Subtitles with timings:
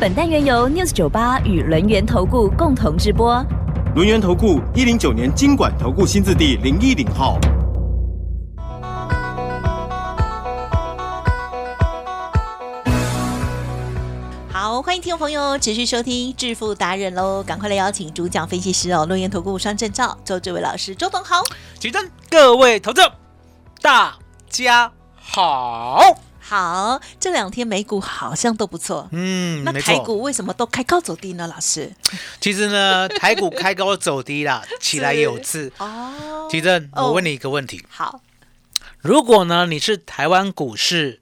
[0.00, 3.44] 本单元由 News 九八与轮源投顾共同直播。
[3.94, 7.38] 轮源投顾一零九年经管投顾新字第零一零号。
[14.50, 17.42] 好，欢迎听众朋友持续收听致富达人喽！
[17.42, 21.42] 赶快来邀请主讲分析师哦，轮源投顾双证照周志伟老师，周董好。
[21.78, 23.02] 举证，各位投资，
[23.82, 24.14] 大
[24.48, 26.00] 家好。
[26.50, 29.08] 好，这两天美股好像都不错。
[29.12, 29.96] 嗯，没那台。
[30.00, 31.46] 股为什么都开高走低呢？
[31.46, 31.92] 老师？
[32.40, 35.72] 其实呢， 台股开高走低啦，起来有字。
[35.78, 38.20] 哦，举证，哦我问你一个问题：好，
[38.98, 41.20] 如果呢你是台湾股市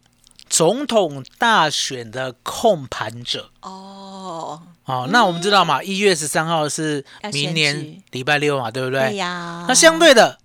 [0.48, 9.10] 总统大选的控盘者，哦，哦，那我们知道嘛，一月十三号是明年举礼拜六嘛，对不对？
[9.10, 9.66] 对呀。
[9.68, 10.38] 那相对的，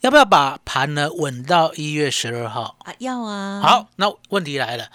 [0.00, 2.76] 要不要把盘呢稳到一月十二号？
[2.84, 3.60] 啊，要啊。
[3.62, 4.90] 好，那问题来了，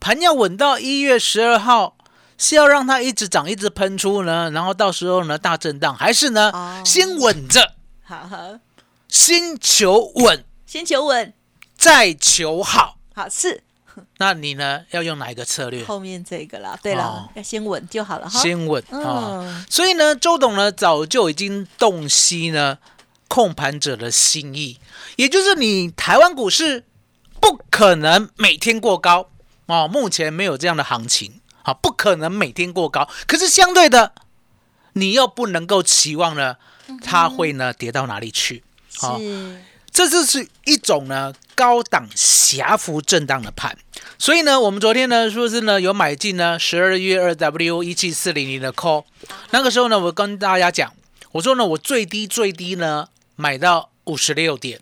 [0.00, 1.96] 盘要稳到一月十二号，
[2.36, 8.58] 是要让它一直涨、一直喷出呢，然后到时候呢大震荡，还是呢、哦先稳着，好好，
[9.08, 11.32] 先求稳，先求稳。
[11.76, 12.96] 再求好？
[13.14, 13.62] 好，是
[14.18, 15.84] 那你呢要用哪一个策略？
[15.84, 16.76] 后面这个啦。
[16.82, 18.40] 对了哦，要先稳就好了哈。
[18.40, 22.76] 先稳啊、嗯所以呢，周董呢早就已经洞悉呢
[23.28, 24.80] 控盘者的心意，
[25.16, 26.84] 也就是你台湾股市
[27.40, 29.30] 不可能每天过高。
[29.66, 33.08] 哦，目前没有这样的行情，好、不可能每天过高。
[33.26, 34.12] 可是相对的，
[34.94, 36.56] 你又不能够期望呢
[37.02, 38.64] 它会呢跌到哪里去，
[38.96, 39.62] 好、是。
[39.90, 43.76] 这就是一种呢高档狭幅震荡的盘，
[44.18, 49.04] 所以呢，我们昨天呢说是呢有买进呢十二月二 W 一七四零零的 call，
[49.50, 50.92] 那个时候呢我跟大家讲，
[51.32, 53.08] 我说呢我最低最低呢
[53.40, 54.80] 买到五十六点，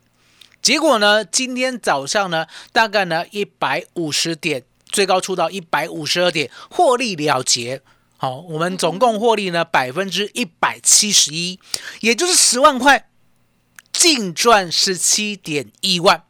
[0.62, 7.82] 结果呢今天早上呢大概呢一百五十点，最高出到一百五十二点，获利了结。
[8.16, 11.60] 好，我们总共获利呢百分之一百七十一，
[12.00, 13.10] 也就是十万块。
[13.92, 16.22] 净赚十七点一万，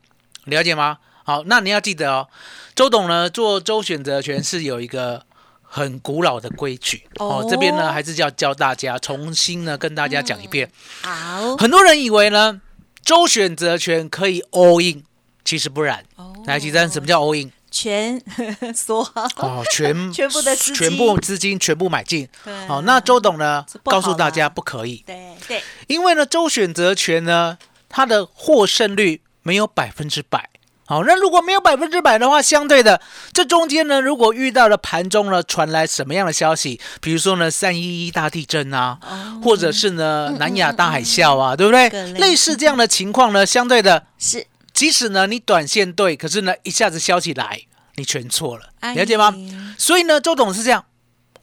[0.44, 0.98] 了解吗？
[1.24, 2.28] 好，那你要记得哦，
[2.74, 5.24] 周董呢做周选择权是有一个
[5.68, 10.70] 很古老的规矩哦哦这边呢还是要教大家重新呢跟大家讲一遍。
[11.02, 11.56] 好。
[11.56, 12.60] 很多人以为呢
[13.04, 15.02] 周选择权可以 all in，
[15.44, 16.04] 其实不然。
[16.16, 17.52] 哦来，其实什么叫 all in？
[17.70, 18.18] 全
[18.74, 19.02] 说？
[19.36, 22.26] 哦，全 全部的资金全部资金全部买进。
[22.44, 30.48] 对好，那周董呢告诉大家不可以，对对，因为呢，周选择权呢，它的获胜率没有百分之百。
[30.88, 33.00] 好，那如果没有百分之百的话，相对的，
[33.32, 38.96] 这中间呢，如果遇到了盘中呢传来什么样的消息，比如说呢三一一大地震啊，
[39.42, 42.02] 或者是呢南亚大海啸啊，对不对各？
[42.04, 47.62] 类类似这样的情况呢，相对的，是即使呢你短线对，可是呢一下子消息来，
[47.96, 49.34] 你全错了，哎了解吗？
[49.76, 50.84] 所以呢，周董是这样，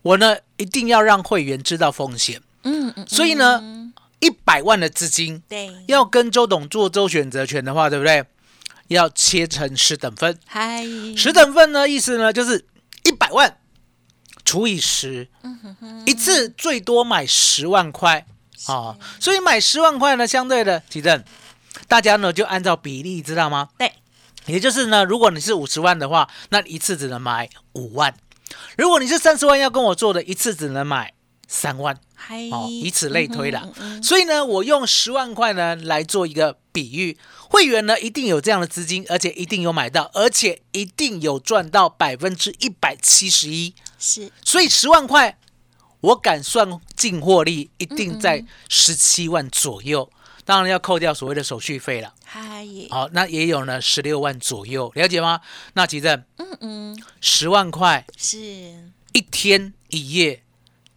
[0.03, 3.61] 我呢一定要让会员知道风险，嗯嗯，所以呢，
[4.21, 8.23] 一百万的资金对，要跟周董做周选择权的话，对不对？
[8.87, 10.83] 要切成十等份，嗨，
[11.15, 12.65] 十等份呢，意思呢就是
[13.03, 13.57] 一百万
[14.45, 15.27] 除以十，
[16.05, 18.25] 一次最多买十万块。
[18.67, 21.21] 啊、所以买十万块呢，相对的，提正，
[21.89, 23.67] 大家呢就按照比例，知道吗？
[23.77, 23.91] 对，
[24.45, 28.13] 也就是呢，如果你是五十万的话，那一次只能买五万；
[28.77, 31.12] 如果你是三十万要跟我做的，一次只能买
[31.53, 31.95] 三万。
[32.69, 33.63] 以此类推啦。
[33.65, 37.17] 嗯嗯嗯所以呢，我用十万块呢来做一个比喻，
[37.49, 43.75] 会员呢一定有这样的资金，而且一定有买到，而且一定有赚到百分之一百七十一。
[43.99, 45.37] 是所以十万块，
[45.99, 50.09] 我敢算净获利一定在十七万左右。
[50.45, 52.13] 当然要扣掉所谓的手续费了。
[52.23, 55.41] 嗨，好，那也有呢十六万左右，了解吗？
[55.73, 58.37] 那其正嗯嗯，十万块是
[59.11, 60.43] 一天一夜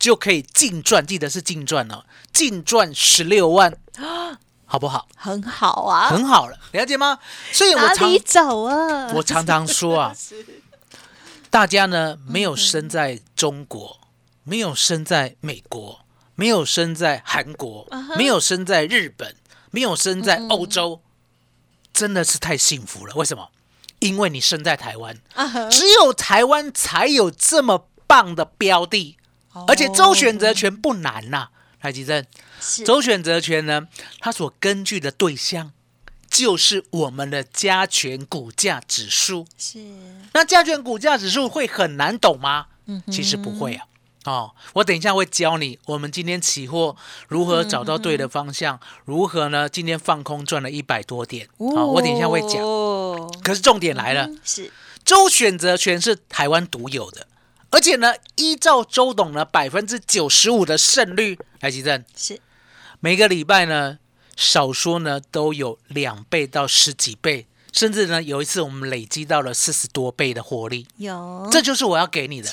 [0.06, 3.76] 就可以净赚，记得是净赚哦，净赚十六万，
[4.64, 5.08] 好不好？
[5.16, 7.18] 很好啊，很好了，了解吗？
[7.50, 9.10] 所以我常哪里找啊？
[9.14, 10.14] 我常常说啊，
[11.50, 13.98] 大家呢没有生在中国，
[14.44, 15.98] 没有生在美国，
[16.36, 19.34] 没有生在韩国，没有生在日本，
[19.72, 21.00] 没有生在欧洲，
[21.92, 23.12] 真的是太幸福了。
[23.16, 23.48] 为什么？
[23.98, 25.20] 因为你生在台湾，
[25.68, 29.15] 只有台湾才有这么棒的标的。
[29.66, 31.48] 而且周选择权不难呐、
[31.80, 32.26] 台积电。
[32.84, 33.88] 周选择权呢，
[34.20, 35.72] 它所根据的对象
[36.28, 39.46] 就是我们的加权股价指数。
[39.56, 39.78] 是
[40.32, 42.66] 那加权股价指数会很难懂吗？
[42.86, 43.86] 嗯其实不会啊。
[44.24, 46.96] 哦，我等一下会教你，我们今天期货
[47.28, 49.68] 如何找到对的方向，如何呢？
[49.68, 51.48] 今天放空赚了一百多点。
[51.58, 52.60] 好、我等一下会讲。
[52.60, 54.72] 哦可是重点来了，嗯是
[55.04, 57.28] 周选择权是台湾独有的，
[57.70, 62.40] 而且呢，依照周董呢百分之九十五的胜率，来吉正，是。
[63.00, 63.98] 每个礼拜呢，
[64.36, 71.48] 少说呢都有两倍到十几倍，甚至呢有一次我们累积到了四十多倍的获利，有。
[71.52, 72.50] 这就是我要给你的。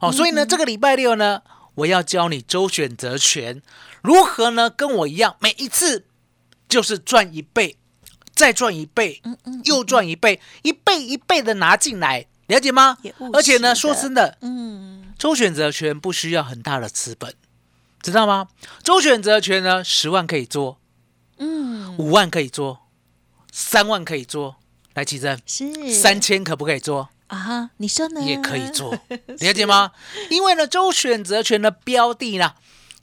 [0.00, 0.12] 哦。
[0.12, 1.42] 所以呢，这个礼拜六呢，
[1.76, 3.62] 我要教你周选择权
[4.02, 6.04] 如何呢跟我一样，每一次
[6.68, 7.76] 就是赚一倍，
[8.34, 9.22] 再赚一倍，
[9.64, 12.98] 又赚一倍，一倍一倍的拿进来，了解吗？
[13.32, 17.34] 而且呢，的说真的，嗯周选择权不需要很大的资本，
[18.02, 18.48] 知道吗？
[18.82, 20.78] 周选择权呢，十万可以做，
[21.38, 22.80] 嗯五万可以做，
[23.52, 24.56] 三万可以做。
[24.94, 27.10] 来，奇珍，是三千可不可以做？
[27.28, 28.20] 啊，你说呢？
[28.22, 28.92] 也可以做，
[29.38, 29.92] 了解吗？
[30.30, 32.54] 因为呢，周选择权的标的呢，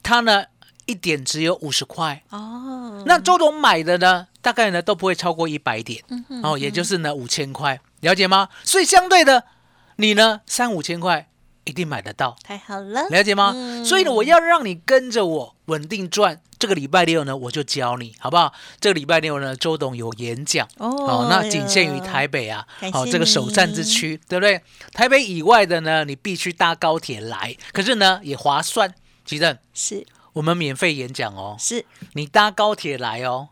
[0.03, 0.45] 它呢
[0.85, 8.49] 一点只有五十块，哦，那周董买的呢，大概呢都不会超过一百点，嗯哼哦，也就是呢五千块，了解吗？
[8.63, 9.45] 所以相对的，
[9.95, 11.27] 你呢三五千块
[11.63, 12.35] 一定买得到。
[12.43, 13.53] 太好了，了解吗？
[13.55, 16.41] 嗯所以呢，我要让你跟着我稳定赚。
[16.57, 18.53] 这个礼拜六呢，我就教你，好不好？
[18.79, 24.61] 这个礼拜六呢，周董有演讲哦那仅限于台北啊好，哦，这个首战之区，对不对？
[24.93, 28.93] 台北以外的呢，你必须搭高铁来，可是呢也划算。
[29.25, 30.05] 吉正，是
[30.35, 33.49] 我们免费演讲哦，是你搭高铁来哦。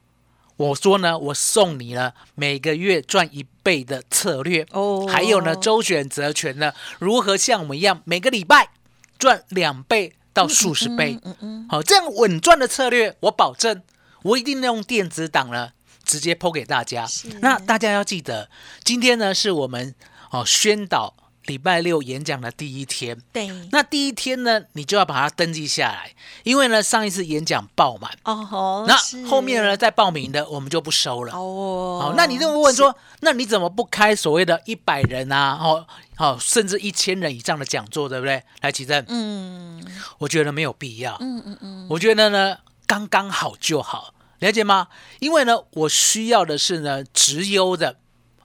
[0.57, 8.69] 我说呢，我送你了每个月赚一倍的策略哦还有呢，周选择权呢，如何像我们一样每个礼拜
[9.17, 11.17] 赚两倍到数十倍？
[11.23, 13.81] 嗯嗯好，这样稳赚的策略，我保证，
[14.21, 15.71] 我一定用电子档呢
[16.03, 17.07] 直接抛给大家。
[17.39, 18.49] 那大家要记得，
[18.83, 19.95] 今天呢是我们
[20.31, 21.15] 哦宣导
[21.45, 23.21] 礼拜六演讲的第一天。
[23.31, 26.13] 对那第一天呢，你就要把它登记下来，
[26.43, 31.33] 因为呢上一次演讲爆满，哦吼那是后面呢再报名的我们就不收了。
[31.33, 35.85] 哦好，那你就会问说，那你怎么不开所谓的一百人啊，哦，
[36.15, 38.43] 好，甚至一千人以上的讲座，对不对？
[38.61, 39.83] 来，奇正，嗯
[40.19, 41.17] 我觉得没有必要。
[41.19, 42.57] 嗯嗯嗯我觉得呢，
[42.87, 44.87] 刚刚好就好，了解吗？
[45.19, 47.97] 因为呢，我需要的是呢，直优的，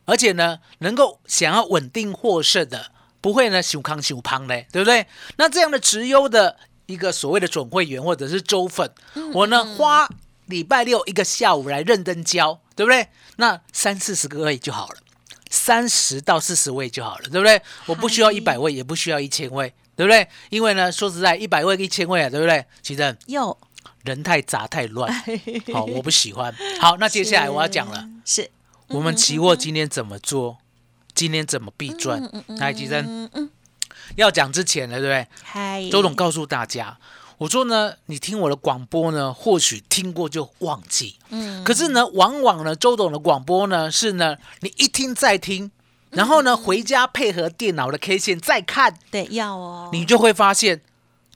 [0.09, 2.91] 而且呢，能够想要稳定获胜的，
[3.21, 5.07] 不会呢，熊康熊胖嘞，对不对？
[5.37, 6.57] 那这样的直优的
[6.87, 8.91] 一个所谓的准会员或者是周粉，
[9.35, 10.09] 我呢花
[10.47, 13.09] 礼拜六一个下午来认真教，对不对？
[13.37, 14.97] 那三四十个位就好了。
[15.51, 17.61] 三十到四十位就好了，对不对？
[17.85, 20.27] 我不需要一百位，也不需要一千位，对不对？
[20.49, 22.65] 因为呢，说实在，一百位、一千位啊，对不对？
[22.83, 23.59] 其实有
[24.05, 25.13] 人太杂太乱，
[25.73, 26.55] 好、我不喜欢。
[26.81, 28.51] 好，那接下来我要讲了，是
[28.89, 30.59] 我们期货今天怎么做？
[31.15, 32.31] 今天怎么必赚？
[32.47, 33.31] 来，吉珍，
[34.17, 35.27] 要讲之前呢，对不对？
[35.43, 36.99] 嗨周董告诉大家，
[37.39, 45.71] 我说呢，你听我的广播呢，或许听过就忘记，嗯可是呢，往往呢，周董的广播呢，是呢，你一听再听，
[46.11, 50.81] 然后呢，回家配合电脑的 K 线再看，对要哦你就会发现，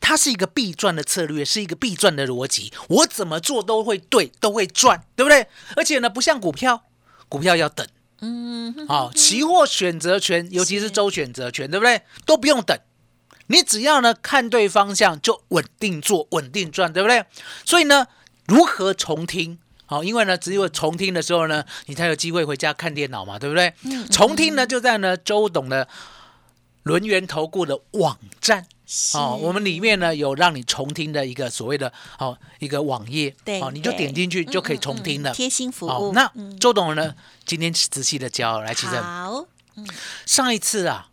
[0.00, 2.72] 它是一个必赚的策略，是一个必赚的逻辑。
[2.88, 5.48] 我怎么做都会对，都会赚，对不对？
[5.76, 6.84] 而且呢，不像股票，
[7.32, 7.86] 股票要等。
[8.20, 12.02] 嗯好哦，期货选择权，尤其是周选择权，对不对？
[12.26, 12.78] 都不用等，
[13.46, 17.24] 你只要呢看对方向，就稳定做，稳定赚，对不对？
[17.64, 18.06] 所以呢，
[18.46, 19.58] 如何重听？
[19.86, 23.72] 好、因为呢，只有重听的时候呢，你才有机会回家看电脑嘛，对不对？
[24.10, 25.88] 重听呢，就在呢周董的
[26.82, 28.66] 轮源投顾的网站。
[29.14, 35.30] 哦，我们里面呢有让你重听的一个所谓的哦一个网页，对哦，你就点进去就可以重听了。
[35.30, 36.58] 嗯贴心服好、务那嗯。
[36.58, 37.14] 周董呢，
[37.46, 39.46] 今天仔细的教，来，其实好。
[40.26, 41.08] 上一次啊，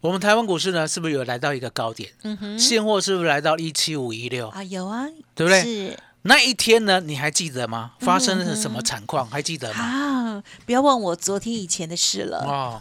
[0.00, 2.12] 我们台湾股市呢，是不是有来到一个高点？
[2.22, 2.58] 嗯哼。
[2.58, 4.48] 现货是不是来到一七五一六？
[4.48, 5.62] 啊有啊对不对？
[5.62, 5.98] 是。
[6.22, 7.92] 那一天呢，你还记得吗？
[8.00, 9.28] 嗯发生了什么惨况？
[9.28, 9.80] 还记得吗？
[9.80, 12.38] 啊不要问我昨天以前的事了。
[12.46, 12.80] 哦，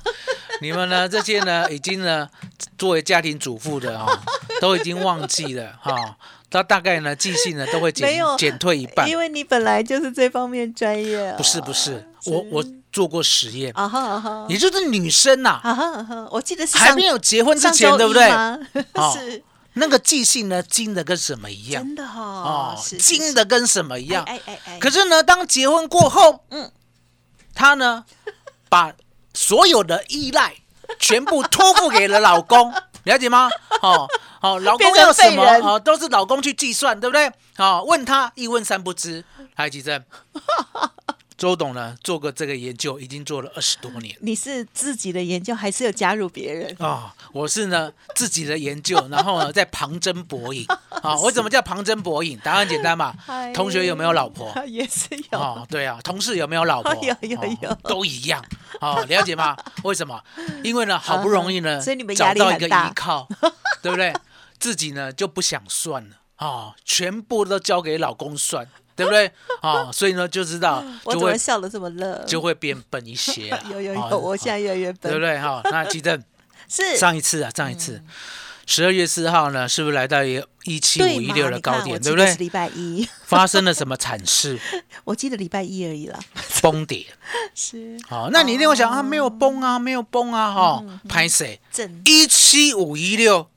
[0.61, 2.29] 你们呢这些呢，已经呢
[2.77, 4.19] 作为家庭主妇的哦，
[4.61, 5.91] 都已经忘记了哈。
[5.93, 6.15] 哦
[6.51, 9.07] 他大概呢记性呢都会减减退一半。
[9.07, 18.27] 因为你本来就是这方面专业啊不是不是，我我做过实验，啊哈啊哈也就是女生呐、啊哈啊哈我记得是上还没有结婚之前，对不对？
[18.31, 18.59] 哦
[19.15, 24.23] 是那个记性呢精的跟什么一样真的哈哦，是精的跟什么一样？
[24.25, 26.71] 哎哎哎，可是呢，当结婚过后，嗯嗯，
[27.53, 28.03] 她呢，
[28.69, 28.91] 把
[29.41, 30.53] 所有的依赖
[30.99, 32.73] 全部托付给了老公，
[33.05, 33.49] 了解吗？
[33.81, 34.05] 哦，
[34.41, 37.31] 哦，老公要什么哦，都是老公去计算，对不对？
[37.57, 39.23] 哦，问他一问三不知。
[39.55, 40.03] 来，吉正，
[41.39, 44.13] 周董呢做过这个研究，已经做了二十多年。
[44.19, 46.75] 你是自己的研究，还是有加入别人？
[46.79, 50.65] 啊、我是呢自己的研究，然后呢在旁征博引
[51.01, 51.15] 啊。
[51.15, 52.37] 我怎么叫旁征博引？
[52.43, 54.53] 答案简单嘛哎，同学有没有老婆？
[54.67, 55.39] 也是有。
[55.39, 56.93] 哦，对啊，同事有没有老婆？
[57.01, 58.43] 有有哦有都一样。
[58.81, 59.55] 哦，了解吗？
[59.83, 60.21] 为什么？
[60.61, 63.25] 因为呢，好不容易呢，所以你们找到一个依靠，
[63.81, 64.13] 对不对？
[64.59, 68.67] 自己呢就不想算了哦，全部都交给老公算，
[68.99, 69.31] 对不对？
[69.63, 72.23] 哦，所以呢就知道 我怎么笑得这么乐？
[72.27, 75.11] 就会变笨一些啦 有有哦有，我现在越来越笨。
[75.11, 75.39] 对不对？
[75.39, 76.21] 哈，那记得
[76.67, 78.01] 是上一次啊，上一次
[78.67, 82.27] 十二月四号呢，是不是来到一一七五一六的高点，对不对？
[82.31, 84.59] 是礼拜一，发生了什么惨事？
[85.05, 86.19] 我记得礼拜一而已啦。
[86.61, 87.07] 崩跌。
[87.55, 91.59] 是好，那你一定会想哦啊，没有崩啊，没有崩啊，哈，嗯拍谁？
[91.71, 93.47] 正一七五一六，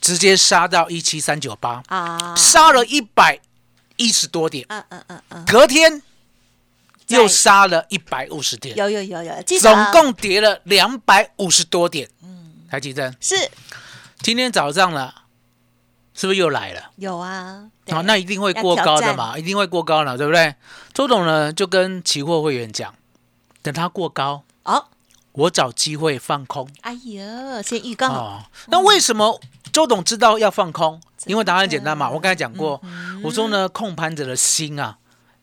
[0.00, 3.40] 直接杀到一七三九八，啊，杀了一百
[3.98, 6.02] 一十多点，嗯嗯嗯嗯，隔天
[7.08, 12.08] 又杀了一百五十点，有有有有，总共跌了两百五十多点。
[12.22, 13.34] 嗯，台积电是
[14.20, 15.12] 今天早上呢，
[16.14, 16.90] 是不是又来了？
[16.96, 17.70] 有啊。
[17.84, 20.54] 对好，那一定会过高的嘛，一定会过高了，对不对？
[20.92, 22.94] 周董呢就跟期货会员讲，
[23.62, 24.86] 等它过高，哦，
[25.32, 26.68] 我找机会放空。
[26.82, 29.40] 哎呀，先预告哦，那为什么
[29.78, 31.00] 周董知道要放空？
[31.26, 32.82] 因为答案简单嘛，我刚才讲过，
[33.22, 34.98] 我说呢，控盘者的心啊，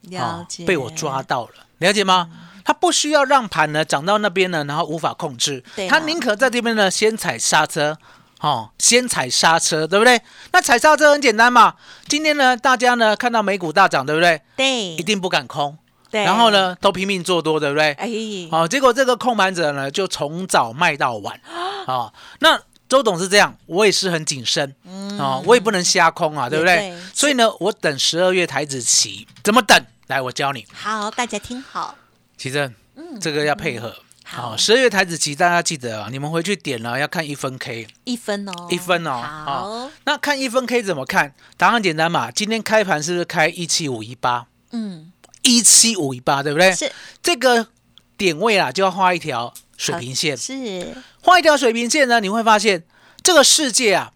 [0.10, 2.30] 了啊解，被我抓到了，了解吗？
[2.66, 7.98] 他不需要让盘呢涨到那边呢，然后无法控制，啊他宁可在这边呢先踩刹车，
[8.42, 10.22] 哦，先踩刹车，对不对？
[10.52, 11.76] 那踩刹车很简单嘛，
[12.10, 14.42] 今天呢大家呢看到美股大涨，对不对？
[14.58, 15.78] 对，一定不敢空，
[16.12, 16.52] 对，然后？
[16.52, 17.94] 呢都拼命做多，对不对？
[17.94, 18.10] 哎，
[18.52, 21.40] 哦，结果这个控盘者呢，就从早卖到晚
[21.86, 24.76] 啊、 那周董是这样，我也是很谨慎
[25.20, 26.94] 啊、我也不能瞎空啊，对不对？
[27.14, 29.78] 所以呢，我等十二月台子期，怎么等？
[30.08, 31.96] 来，我教你，好，大家听好，
[32.38, 32.74] 奇正，
[33.20, 33.90] 这个要配合。
[33.90, 39.22] 嗯好好，十二月台子期大家记得啊，你们回去点了要看一分 K，一分哦，一分哦。
[39.22, 41.36] 好哦，那看一分 K 怎么看？
[41.58, 44.48] 答案简单嘛，今天开盘是不是开一七五一八？
[44.72, 45.12] 嗯，
[45.44, 46.74] 一七五一八，对不对？
[46.74, 47.68] 是这个
[48.18, 50.36] 点位啊，就要画一条水平线。
[50.38, 52.84] 是画一条水平线呢，你会发现
[53.22, 54.14] 这个世界啊，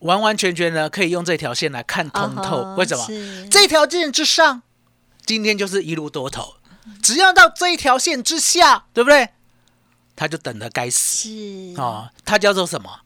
[0.00, 2.74] 完完全全呢可以用这条线来看通透。
[2.76, 3.06] 为什么？
[3.50, 4.62] 这条线之上，
[5.26, 6.56] 今天就是一路多头；
[7.02, 9.30] 只要到这一条线之下，对不对？
[10.16, 12.10] 他就等着该死是哦。
[12.24, 13.00] 它叫做什么？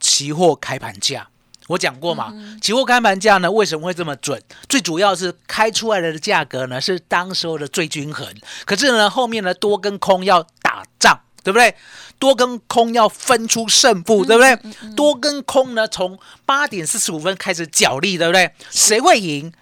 [0.00, 1.28] 期货开盘价。
[1.68, 4.40] 我讲过嘛，嗯期货开盘价呢为什么会这么准？
[4.68, 8.26] 最主要是开出来的价格呢是当时候的最均衡，
[8.64, 11.74] 可是呢后面呢多跟空要打仗，对不对？
[12.18, 14.58] 多跟空要分出胜负，对不对？
[14.94, 18.50] 多跟空呢从八点四十五分开始角力，对不对？
[18.70, 19.52] 谁会赢？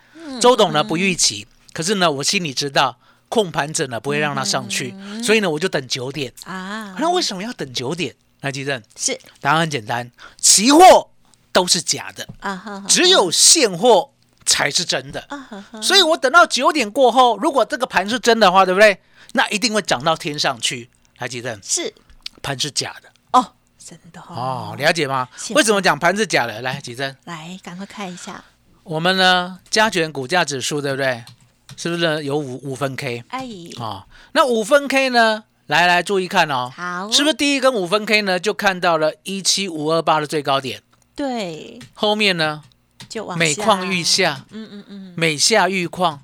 [0.41, 6.33] 周董呢不预期，可是呢我心里知道控盘者呢不会让他上去，所以呢我就等九点。
[6.45, 8.15] 啊，那为什么要等九点？
[8.41, 11.11] 来，吉正，是答案很简单，期货
[11.55, 14.13] 都是假的，啊只有现货
[14.45, 15.25] 才是真的。
[15.29, 19.01] 啊所以我等到九点过后，如果这个盘是真的话，对不对？
[19.33, 20.91] 那一定会涨到天上去。
[21.19, 21.95] 来，吉正，是
[22.43, 25.29] 盘是假的哦，真的哦哦，，了解吗？
[25.55, 26.61] 为什么讲盘是假的？
[26.61, 28.45] 来，吉珍，来赶快看一下，
[28.83, 31.25] 我们呢加权股价指数，对不对？
[31.77, 33.49] 是不是呢有五五分 K 哎，
[33.81, 35.45] 啊、那五分 K 呢？
[35.67, 40.83] 来来，注意看哦，好，是不是第一根五分 K 呢就看到了一七五二八的最高点？
[41.15, 42.63] 对，后面呢？
[43.09, 46.21] 就往每况愈，下，嗯嗯嗯，每下愈况。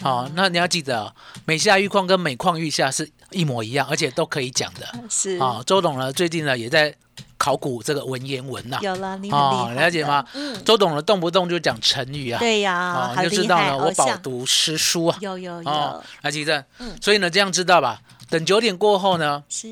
[0.00, 4.86] 好、那你要记得、哦，每下愈况跟每况愈下是一模一样，而且都可以讲的。
[5.10, 5.38] 是。
[5.38, 6.94] 啊、周董呢最近呢也在
[7.36, 10.24] 考古这个文言文呐、有了，你很厉哦，害，了解吗？？
[10.34, 15.18] 嗯，周董呢动不动就讲成语啊，对呀哦，，你就知道了，我饱读诗书啊。
[15.20, 16.96] 有有哦有，，来，吉正，嗯。
[17.02, 18.00] 所以呢这样知道吧？
[18.30, 19.68] 等九点过后呢，是，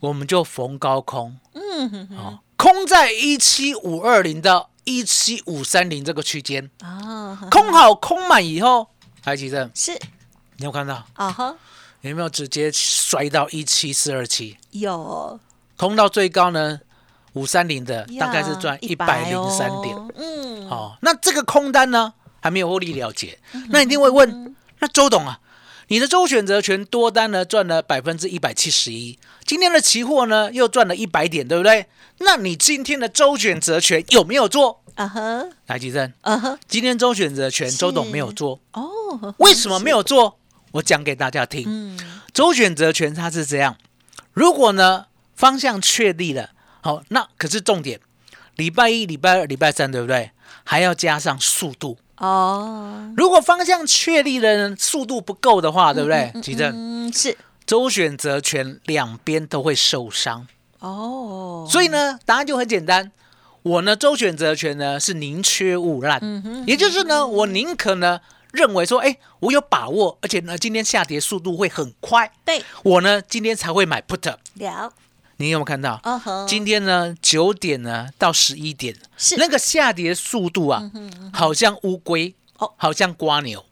[0.00, 8.86] 我们就逢高空，嗯哼哼，哦，空在一七五二零到一七五三零这个区间，啊，空好空满以后，
[9.24, 9.98] 来，吉正，是，
[10.58, 11.04] 你有看到？
[11.14, 11.56] 啊哈，
[12.02, 14.56] 有没有直接摔到一七四二七？
[14.70, 15.40] 有，
[15.76, 16.78] 空到最高呢，
[17.32, 19.96] 五三零的呀大概是赚一百零三点。
[19.96, 25.40] 哦嗯，哦，那这个空单呢还没有获利了结，嗯那一定会问，那周董啊，
[25.92, 31.86] 你的周选择权多单呢赚了百分之一百七十一，今天的期货呢又赚了一百点，对不对？
[32.20, 34.82] 那你今天的周选择权有没有做？
[34.94, 40.38] 啊哈，来，吉正，啊哈，今天周选择权周董没有做，哦，为什么没有做？
[40.70, 41.64] 我讲给大家听。
[41.66, 41.98] 嗯，
[42.32, 43.76] 周选择权它是这样，
[44.32, 48.00] 如果呢方向确立了，好，那可是重点，
[48.56, 50.30] 礼拜一、礼拜二、礼拜三，对不对？
[50.64, 51.98] 还要加上速度。
[52.22, 56.32] 哦，如果方向确立的速度不够的话，对不对？
[56.40, 57.36] 吉正，嗯，是。
[57.66, 60.46] 周选择权两边都会受伤。
[60.78, 63.10] 哦，所以呢，答案就很简单。
[63.62, 66.20] 我呢，周选择权呢是宁缺毋滥，
[66.66, 68.20] 也就是呢，我宁可呢
[68.52, 74.28] 认为说，哎，我有把握，而且呢，今天下跌速度会很快，对，我呢今天才会买 put。
[74.28, 74.92] 了，
[75.42, 76.00] 你有没有看到？
[76.46, 80.88] 今天呢九点呢到十一点，是那个下跌速度啊，
[81.32, 83.64] 好像乌龟哦好像瓜牛，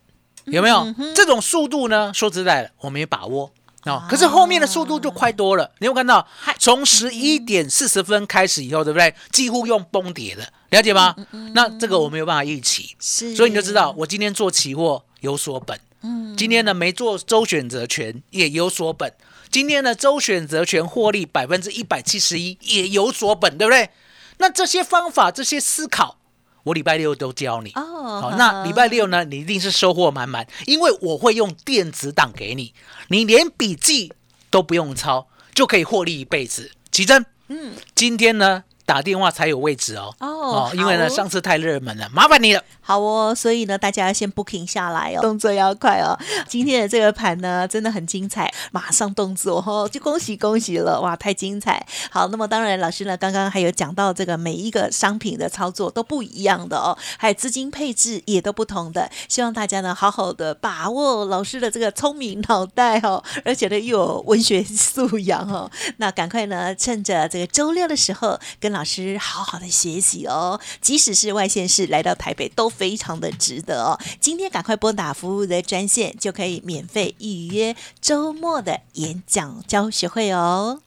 [0.47, 0.93] 有没有？
[1.15, 3.53] 这种速度呢，说实在的，我没把握。
[3.85, 6.55] 哦，可是后面的速度就快多了，你有看到嗨？
[6.59, 9.15] 从十一点四十分开始以后，对不对？
[9.33, 11.15] 几乎用崩跌了，了解吗？
[11.55, 19.11] 那这个我没有办法预期，是，所以你就知道，我今天做期货有所本，嗯，今天呢没做周选择权也有所本，
[19.51, 23.91] 今天呢周选择权获利百分之一百七十一也有所本，对不对？
[24.39, 26.19] 那这些方法、这些思考，
[26.63, 27.73] 我礼拜六都教你。
[27.73, 32.73] 哦，好，那礼拜六呢，你一定是收获满满，因为我会用电子档给你，
[33.09, 34.13] 你连笔记
[34.51, 36.71] 都不用抄，就可以获利一辈子。
[36.93, 40.13] 奇珍，嗯，今天呢打电话才有位置哦。
[40.19, 42.61] 哦因为呢上次太热门了，麻烦你了。
[42.81, 46.19] 好哦，所以呢，大家要先 booking 下来哦，动作要快哦。
[46.49, 51.87] 今天的这个盘呢，真的很精彩，马上动作哦，就恭喜恭喜了，哇，太精彩！
[52.11, 74.01] 好，那么当然，老师呢刚刚还有讲到这个每一个商品的操作都不一样的哦，还有资金配置也都不同的，希望大家呢好好的把握老师的这个聪明脑袋哦，而且呢又有文学素养哦，那赶快呢趁着这个周六的时候，跟老老师好好的学习哦，即使是外县市来到台北都非常的值得哦。
[74.19, 80.81] 今天赶快拨打服务的专线，就可以免费预约周末的演讲教学会哦。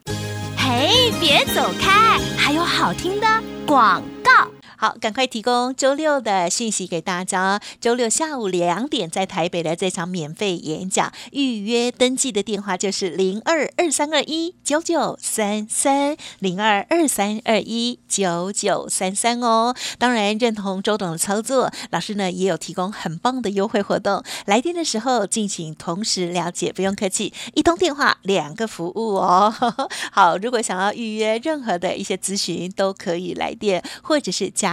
[0.57, 3.27] 嘿，别走开，还有好听的
[3.67, 4.62] 广告。
[4.83, 7.61] 好，赶快提供周六的讯息给大家。
[7.79, 19.73] 周六下午两点在台北的这场免费演讲，预约登记的电话就是零二二三二一九九三三零二二三二一九九三三哦。
[19.97, 24.21] 当然，认同周董的操作，老师呢也有提供很棒的优惠活动。
[24.47, 29.49] 来电的时候敬请同时了解，不用客气，一通电话两个服务哦。
[30.11, 34.72] 好，如果想要预约任何的一些咨询，都可以来电或者是加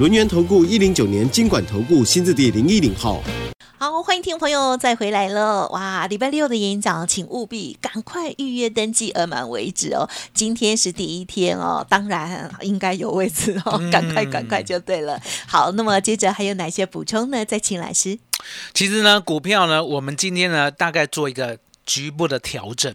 [0.00, 3.22] 轮源投顾一零九年经管投顾新字第零一零号。
[3.76, 5.68] 好，欢迎听众朋友再回来了。
[5.68, 10.08] 哇，礼拜六的演讲，请务必赶快预约登记，额满为止哦。
[10.32, 15.20] 今天是第一天哦，当然应该有位置哦，赶快赶快就对了。
[15.46, 17.44] 好，那么接着还有哪些补充呢？
[17.44, 18.18] 再请老师。
[18.72, 22.94] 其实呢，股票呢，我们今天呢，大概做一个局部的调整，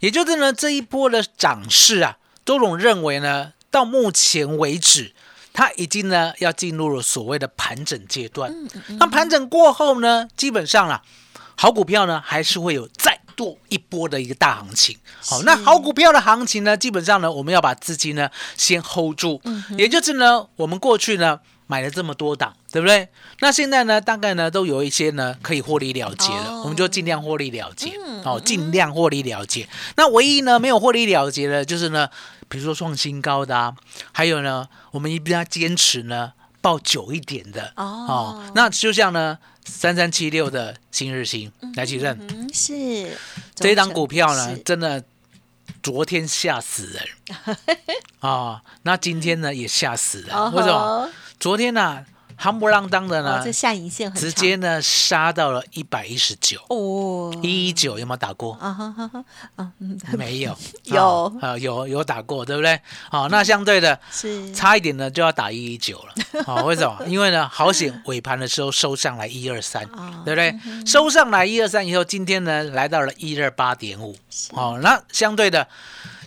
[0.00, 5.14] 也就是呢，这一波的涨势啊，周总认为呢，到目前为止，
[5.52, 8.52] 它已经呢要进入了所谓的盘整阶段。
[8.98, 11.02] 那盘整过后呢，基本上啊，
[11.56, 14.98] 好股票呢还是会有再度一波的一个大行情。
[15.20, 19.40] 好，那好股票的行情呢，基本上呢，我们要把资金呢先 hold 住，
[19.76, 21.40] 也就是呢，我们过去呢。
[21.72, 23.08] 买了这么多档，对不对？
[23.40, 26.60] 那现在呢，大概呢都有一些呢可以获利了结了，哦。
[26.64, 29.66] 我们就尽量获利了结，哦，尽量获利了结。
[29.96, 32.10] 那唯一呢没有获利了结的，就是呢，
[32.50, 33.74] 比如说创新高的啊，
[34.12, 38.44] 还有呢，我们一定要坚持呢抱久一点的哦。
[38.54, 43.16] 那就像呢三三七六的新日新来起认，嗯，是。
[43.54, 45.02] 这一档股票呢，真的
[45.82, 47.56] 昨天吓死人。
[48.20, 51.10] 啊、那今天呢也吓死人，哦为什么？
[51.40, 52.04] 昨天呢、
[52.42, 58.54] 夯不啷当的哦，呢，这下影线很直接呢杀到了一百一十九，哦，一一九有没有打过？
[58.60, 59.72] 啊哈哈哈
[60.18, 62.80] 没有， 有啊啊有有打过，对不对？
[63.08, 67.06] 好，那相对的是差一点呢就要打一一九了，好， 为什么？
[67.06, 70.52] 因为呢好险尾盘的时候收上来一二三，哦对不对？
[70.84, 74.16] 收上来一二三以后，今天呢来到了一二八点五，
[74.52, 75.68] 好，那相对的。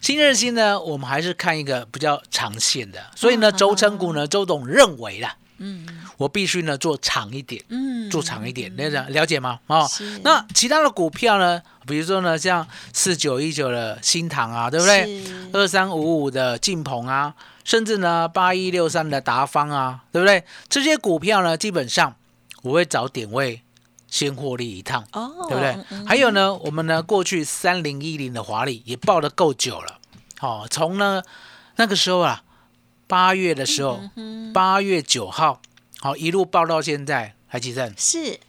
[0.01, 5.85] 新日新呢，我们还是看一个比较长线的，所以呢，轴承股呢，周董认为啦，嗯
[6.17, 9.59] 我必须呢做长一点，嗯做长一点，了解了解吗？
[9.67, 9.89] 哦，
[10.23, 15.23] 那其他的股票呢，比如说呢，像四九一九的新塘啊，对不对？
[15.53, 20.43] 二三五五的晋鹏啊，甚至呢八一六三的达方啊，对不对？
[20.69, 22.15] 这些股票呢，基本上
[22.63, 23.61] 我会找点位
[24.07, 26.05] 先获利一趟，哦，对不对？
[26.05, 29.99] 还有呢，我们呢过去三零一零的华丽也报的够久了，
[30.41, 31.21] 哦，从呢
[31.75, 32.41] 那个时候啊，
[33.07, 35.61] 八月的时候，嗯八月九号，
[35.99, 38.39] 好、一路报到现在，还记得是，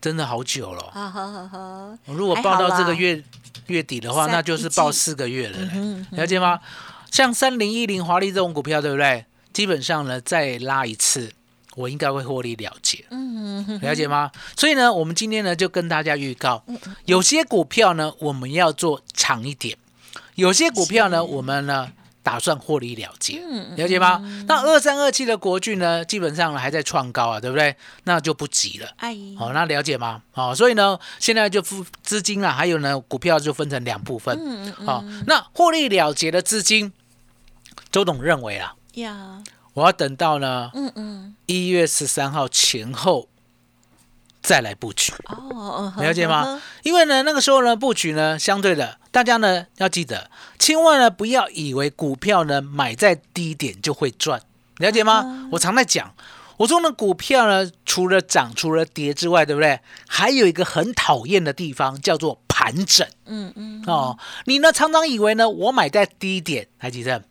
[0.00, 0.90] 真的好久了。
[0.92, 3.22] 好好好好，如果报到这个月
[3.68, 5.58] 月底的话，那就是报四个月了
[6.10, 6.60] 了解吗？
[7.10, 9.24] 像三零一零华丽这种股票，对不对？
[9.52, 11.30] 基本上呢，再拉一次，
[11.76, 13.04] 我应该会获利了结。
[13.10, 14.30] 嗯哼了解吗？
[14.56, 19.76] 所以呢，我们今天呢就跟大家预告，嗯有些股票呢我们要做长一点，
[20.36, 21.92] 有些股票呢我们呢
[22.22, 24.20] 打算获利了结，嗯了解吗？
[24.46, 27.76] 那二三二七的国巨呢，基本上呢还在创高啊，对不对？
[28.04, 28.88] 那就不急了。
[28.98, 30.22] 哎，好、那了解吗？
[30.30, 34.38] 好、所以呢，现在就付资金啊，还有呢，股票就分成两部分。
[34.40, 36.92] 嗯嗯好、那获利了结的资金，
[37.90, 39.42] 周董认为啊，呀，
[39.74, 43.28] 我要等到呢嗯嗯，一月十三号前后
[44.42, 45.12] 再来布局。
[45.26, 46.60] 哦，了解吗？
[46.82, 54.40] 因为呢，那个时候呢，布局呢，相对的，大家呢要记得，千万呢不要以为股票呢买在低点就会赚，
[54.78, 55.48] 了解吗？
[55.52, 56.14] 我常在讲，
[56.56, 59.80] 我说呢，股票呢除了涨、除了跌之外，对不对？
[60.08, 64.18] 还有一个很讨厌的地方叫做盘整嗯嗯，哦。
[64.44, 67.24] 你呢常常以为呢，我买在低点，还记得是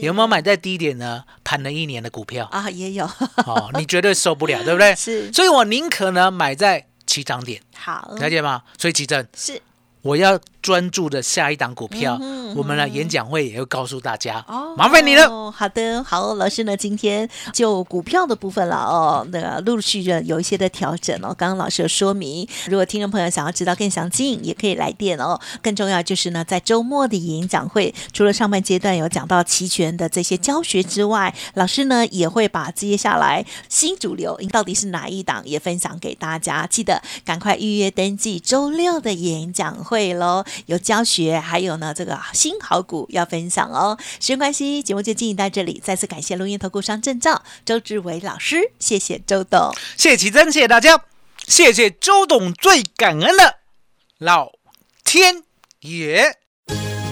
[0.00, 1.24] 有没有买在低点呢？
[1.44, 2.68] 盘了一年的股票啊？
[2.70, 3.04] 也有，
[3.46, 4.94] 哦，你绝对受不了， 对不对？
[4.96, 8.62] 是所以我宁可呢买在起涨点，好，了解吗？
[8.78, 9.26] 所以奇正。
[9.36, 9.60] 是
[10.02, 12.18] 我要专注的下一档股票，
[12.54, 15.50] 我们呢演讲会也会告诉大家，哦，麻烦你了。
[15.50, 21.34] 好的，好，老师呢，今天就股票的部分了哦，那个陆续的有一些的调整哦。
[21.36, 25.40] 刚刚老师有说明，如果听众朋友想要知道更详尽，也可以来电哦。
[25.60, 36.66] 更重要就是呢，在周末的演讲会，除了上半阶段有讲到期权的这些教学之外，老师呢也会把接下来新主流到底是哪一档也分享给大家。
[36.66, 43.98] 记得赶快预约登记周六的演讲会喽，有教学，还有呢这个新好股要分享哦。
[44.20, 49.72] 时间关系，节目就进行到这里，再次感谢录音投顾商证照周志伟老师，谢谢周董。
[49.96, 51.04] 谢谢奇珍，谢谢大家，
[51.46, 53.56] 谢谢周董，最感恩的
[54.18, 54.52] 老
[55.04, 55.42] 天
[55.80, 56.38] 爷。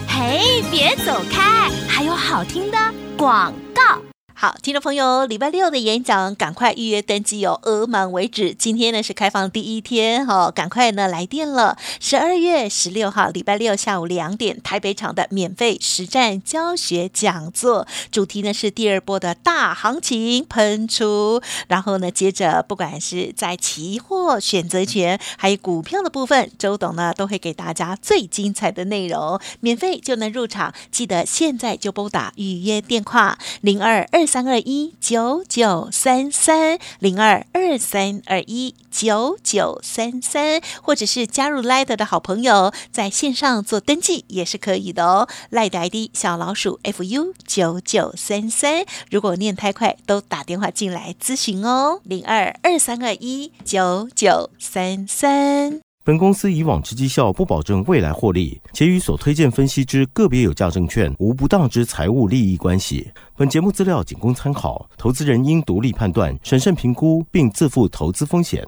[0.07, 2.77] 嘿，别走开，还有好听的
[3.17, 4.10] 广告。
[4.41, 8.55] 好，听众朋友，礼拜六的演讲赶快预约登记哦，额满为止。
[8.55, 11.77] 今天呢是开放第一天、哦，赶快呢来电了。
[11.99, 21.39] 十二月十六号礼拜六下午两点，台北场的免费实战教学讲座，主题呢是第二波的大行情喷出。
[21.67, 30.73] 然后呢，接着不管是在期货、选择权还有股票的部分，周董呢都会给大家最精彩的内容，免费就能入场。
[30.89, 45.27] 记得现在就拨打预约电话零二二三二一九九三三零二二三二一九九三三，或者是加入 Light 的好朋友，在线上做登记也是可以的哦。
[45.51, 55.90] Light ID 小老鼠 fu 九九三三，如果念太快，都打电话进来咨询哦，零二二三二一九九三三。
[56.03, 63.11] 本公司以往之绩效不保证未来获利，且与所推荐分析之个别有价证券无不当之财务利益关系。
[63.37, 68.67] 本节目资料仅供参考，投资人应独立判断、审慎评估，并自负投资风险。